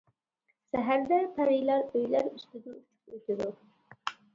[0.75, 3.55] سەھەردە پەرىلەر ئۆيلەر ئۈستىدىن ئۇچۇپ ئۆتىدۇ.